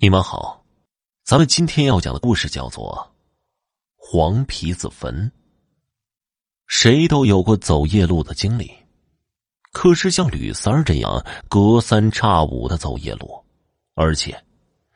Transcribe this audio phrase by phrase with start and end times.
[0.00, 0.64] 你们好，
[1.24, 3.10] 咱们今天要讲的故事叫做
[3.96, 5.12] 《黄皮子坟》。
[6.68, 8.70] 谁都有过走夜路的经历，
[9.72, 13.44] 可是像吕三儿这样隔三差五的走夜路，
[13.94, 14.40] 而且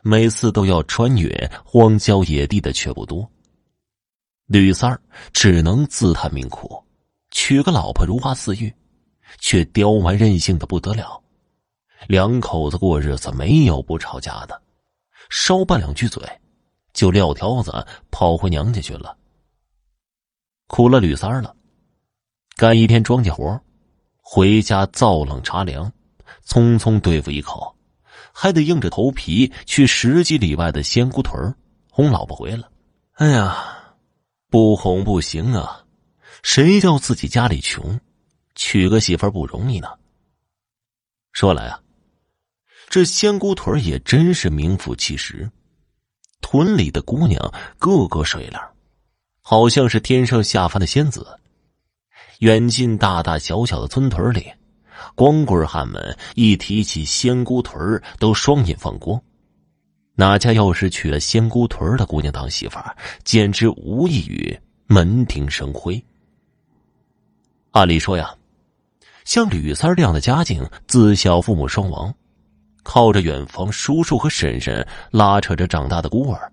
[0.00, 3.30] 每次都要穿越荒郊野地的却不多。
[4.46, 4.98] 吕三儿
[5.30, 6.82] 只能自叹命苦，
[7.30, 8.74] 娶个老婆如花似玉，
[9.40, 11.22] 却刁蛮任性的不得了。
[12.08, 14.62] 两口子过日子没有不吵架的。
[15.30, 16.22] 稍拌两句嘴，
[16.92, 19.16] 就撂挑子跑回娘家去了。
[20.66, 21.54] 苦了吕三儿了，
[22.56, 23.60] 干一天庄稼活，
[24.20, 25.92] 回家灶冷茶凉，
[26.44, 27.76] 匆匆对付一口，
[28.32, 31.54] 还得硬着头皮去十几里外的仙姑屯
[31.90, 32.68] 哄老婆回来。
[33.12, 33.94] 哎呀，
[34.50, 35.84] 不哄不行啊！
[36.42, 37.98] 谁叫自己家里穷，
[38.54, 39.88] 娶个媳妇不容易呢？
[41.32, 41.80] 说来啊。
[42.88, 45.50] 这仙姑屯也真是名副其实，
[46.40, 48.58] 屯里的姑娘个个水灵，
[49.42, 51.26] 好像是天上下凡的仙子。
[52.40, 54.50] 远近大大小小的村屯里，
[55.14, 59.20] 光棍汉们一提起仙姑屯都双眼放光。
[60.14, 62.78] 哪家要是娶了仙姑屯的姑娘当媳妇，
[63.24, 66.02] 简直无异于门庭生辉。
[67.72, 68.34] 按理说呀，
[69.24, 72.14] 像吕三这样的家境，自小父母双亡。
[72.88, 76.48] 靠着远房叔叔和婶婶拉扯着长大的孤儿，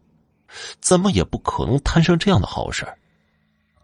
[0.81, 2.83] 怎么也不可能摊上这样的好事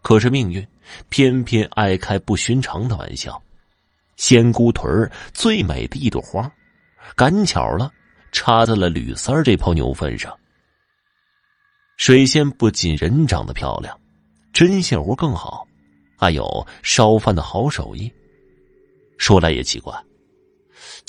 [0.02, 0.66] 可是命运
[1.08, 3.40] 偏偏爱开不寻常的玩笑，
[4.16, 6.50] 仙姑屯最美的一朵花，
[7.14, 7.88] 赶巧了
[8.32, 10.36] 插在了吕三儿这泡牛粪上。
[11.98, 13.96] 水仙不仅人长得漂亮，
[14.52, 15.64] 针线活更好，
[16.18, 18.12] 还有烧饭的好手艺。
[19.18, 19.94] 说来也奇怪。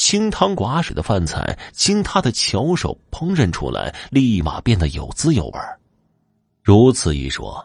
[0.02, 5.60] 清汤寡水的饭菜，经他的巧手烹饪出来，立马变得有滋有味
[6.64, 7.64] 如此一说，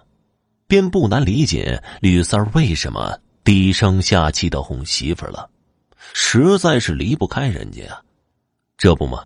[0.66, 5.48] 便不难理解吕三为什么低声下气的哄媳妇了，
[6.12, 8.02] 实在是离不开人家呀。
[8.76, 9.24] 这不嘛，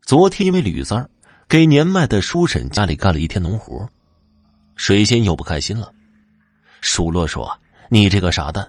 [0.00, 1.06] 昨天因为吕三
[1.46, 3.86] 给年迈的叔婶家里干了一天农活，
[4.74, 5.92] 水仙又不开心了，
[6.80, 8.66] 数落说：“你这个傻蛋！”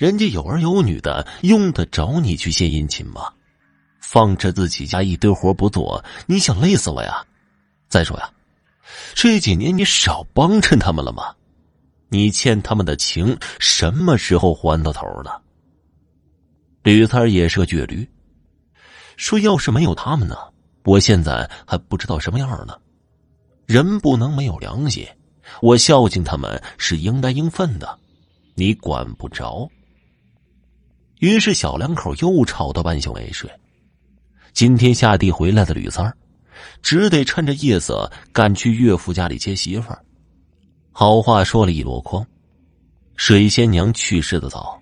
[0.00, 3.30] 人家有儿有女的，用得着你去献殷勤吗？
[4.00, 7.22] 放着自己家一堆活不做，你想累死我呀？
[7.90, 8.30] 再说呀，
[9.14, 11.34] 这几年你少帮衬他们了吗？
[12.08, 15.42] 你欠他们的情什么时候还到头了？
[16.82, 18.08] 吕三也是个倔驴，
[19.18, 20.34] 说要是没有他们呢，
[20.84, 22.74] 我现在还不知道什么样呢。
[23.66, 25.06] 人不能没有良心，
[25.60, 27.98] 我孝敬他们是应该应分的，
[28.54, 29.68] 你管不着。
[31.20, 33.48] 于是，小两口又吵到半宿没睡。
[34.54, 36.10] 今天下地回来的吕三，
[36.82, 40.02] 只得趁着夜色赶去岳父家里接媳妇儿。
[40.92, 42.26] 好话说了一箩筐。
[43.16, 44.80] 水仙娘去世的早，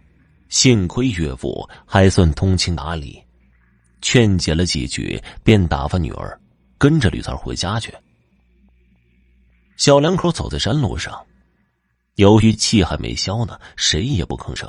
[0.48, 3.20] 幸亏岳父还算通情达理，
[4.00, 6.40] 劝解了几句，便打发女儿
[6.78, 7.92] 跟着吕三回家去。
[9.76, 11.20] 小两口走在山路上，
[12.14, 14.68] 由于气还没消呢，谁也不吭声。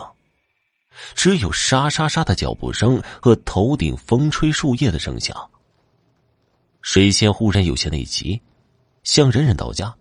[1.16, 5.50] 只有沙沙沙的脚步声和头顶风吹树叶的声响。
[6.82, 8.42] 水仙忽然有些内急，
[9.04, 9.94] 想忍忍到家，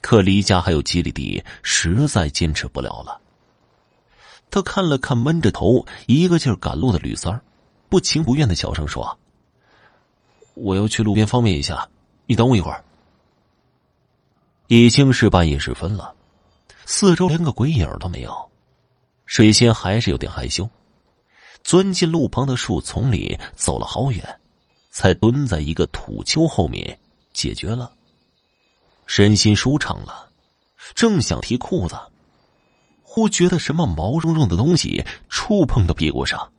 [0.00, 3.20] 可离家还有几里地，实在坚持不了了。
[4.50, 7.40] 他看了看闷着头一个劲儿赶路的吕三儿，
[7.88, 9.16] 不情不愿的小声说
[10.54, 11.88] ：“我要去路边方便一下，
[12.26, 12.84] 你等我一会儿。”
[14.66, 16.14] 已经是半夜时分了，
[16.86, 18.50] 四周连个鬼影都没有。
[19.30, 20.68] 水仙还是有点害羞，
[21.62, 24.40] 钻进路旁的树丛里，走了好远，
[24.90, 26.98] 才蹲在一个土丘后面
[27.32, 27.92] 解决了。
[29.06, 30.28] 身心舒畅了，
[30.96, 31.96] 正想提裤子，
[33.04, 36.50] 忽觉得什么毛茸茸的东西触碰到屁股上，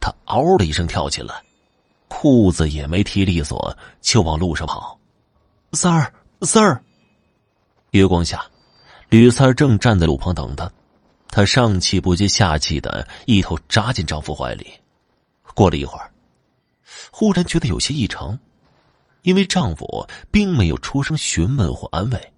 [0.00, 1.42] 他嗷的一声跳起来，
[2.06, 4.96] 裤子也没提利索，就往路上跑。
[5.72, 6.80] 三儿，三儿。
[7.90, 8.46] 月光下，
[9.08, 10.70] 吕三儿正站在路旁等他。
[11.36, 14.72] 她上气不接下气的一头扎进丈夫怀里，
[15.54, 16.10] 过了一会儿，
[17.10, 18.38] 忽然觉得有些异常，
[19.20, 22.32] 因为丈夫并没有出声询问或安慰，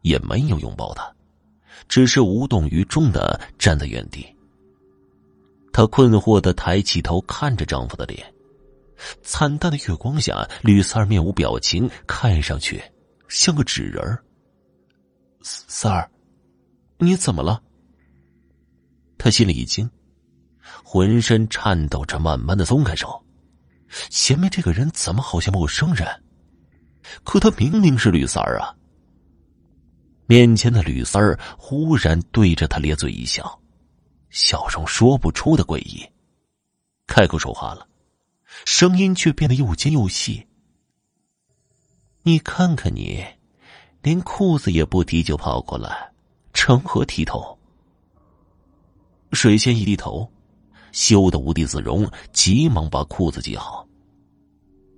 [0.00, 1.14] 也没有拥抱她，
[1.86, 4.26] 只是无动于衷的站在原地。
[5.70, 8.24] 她困惑的抬起头看着丈夫的脸，
[9.22, 12.82] 惨淡的月光下，吕三儿面无表情，看上去
[13.28, 14.24] 像个纸人儿。
[15.42, 16.10] 三儿，
[16.96, 17.60] 你怎么了？
[19.24, 19.90] 他心里一惊，
[20.84, 23.24] 浑身颤抖着，慢慢的松开手，
[24.10, 26.06] 前面这个人怎么好像陌生人？
[27.24, 28.76] 可他明明是吕三儿啊！
[30.26, 33.58] 面前的吕三儿忽然对着他咧嘴一笑，
[34.28, 36.06] 笑容说不出的诡异。
[37.06, 37.88] 开口说话了，
[38.66, 40.46] 声音却变得又尖又细。
[42.24, 43.24] 你看看你，
[44.02, 46.12] 连裤子也不提就跑过来，
[46.52, 47.58] 成何体统？
[49.34, 50.30] 水仙一低头，
[50.92, 53.86] 羞得无地自容，急忙把裤子系好。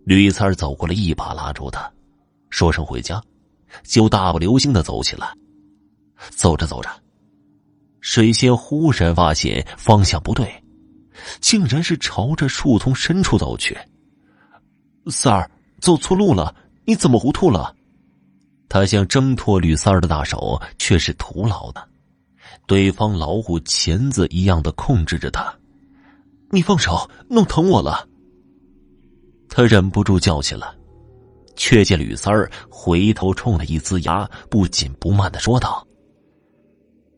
[0.04, 1.90] 吕三儿走过来，一把拉住他，
[2.50, 3.20] 说声回家，
[3.82, 5.32] 就大步流星的走起来。
[6.30, 6.88] 走着走着，
[8.00, 10.48] 水仙忽然发现方向不对，
[11.40, 13.76] 竟然是朝着树丛深处走去。
[15.08, 15.50] 三儿，
[15.80, 16.54] 走错路了，
[16.84, 17.74] 你怎么糊涂了？
[18.68, 21.88] 他想挣脱吕三儿的大手，却是徒劳的，
[22.66, 25.54] 对方老虎钳子一样的控制着他。
[26.50, 28.08] 你放手，弄疼我了。
[29.48, 30.74] 他忍不住叫起来，
[31.56, 35.86] 却见吕三儿回头冲他一呲牙，不紧不慢的说道：“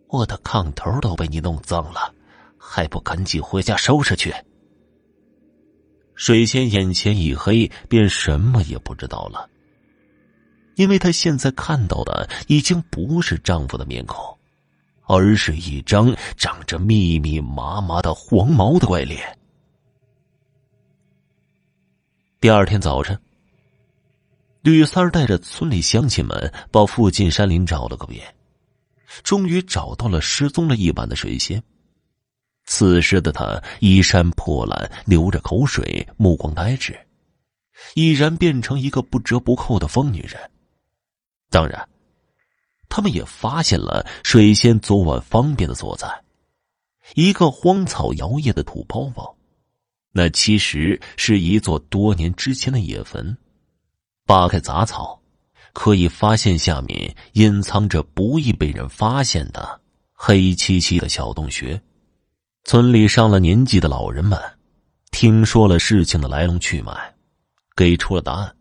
[0.08, 2.14] 我的炕头都被你弄脏了，
[2.56, 4.32] 还不赶紧回家收拾去？”
[6.14, 9.49] 水仙眼前一黑，便什么也不知道了，
[10.76, 14.38] 因为她现在看到的已经不是丈夫的面孔，
[15.08, 19.37] 而是一张长着密密麻麻的黄毛的怪脸。
[22.40, 23.19] 第二天早晨，
[24.60, 28.22] 吕三儿带着村里乡亲们把附近山林找了个遍，
[29.25, 31.61] 终于找到了失踪了一晚的水仙。
[32.66, 36.94] 此时的他衣衫破烂，流着口水，目光呆滞，
[37.94, 40.38] 已然变成一个不折不扣的疯女人。
[41.49, 41.88] 当然，
[42.88, 46.08] 他们也发现了水仙昨晚方便的所在——
[47.14, 49.37] 一个荒草摇曳的土包包。
[50.11, 53.37] 那其实是一座多年之前的野坟，
[54.26, 55.20] 扒开杂草，
[55.73, 59.81] 可以发现下面隐藏着不易被人发现的
[60.12, 61.81] 黑漆漆的小洞穴。
[62.64, 64.40] 村里上了年纪的老人们
[65.11, 67.14] 听说了事情的来龙去脉，
[67.76, 68.56] 给出了答案。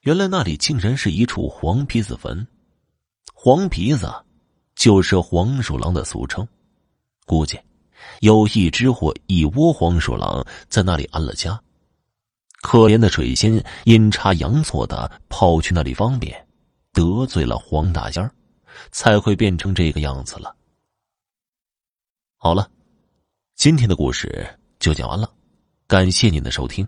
[0.00, 2.46] 原来那里竟然是一处黄皮子坟，
[3.44, 4.08] 黄皮子
[4.76, 6.46] 就是黄鼠狼的俗称，
[7.26, 7.58] 估计。
[8.20, 11.60] 有一只或一窝黄鼠狼在那里安了家，
[12.62, 16.46] 可怜的水仙阴差阳错的跑去那里方便，
[16.92, 18.32] 得罪了黄大仙儿，
[18.92, 20.54] 才会变成这个样子了。
[22.36, 22.70] 好了，
[23.56, 25.28] 今天的故事就讲完了，
[25.88, 26.86] 感谢您的收听。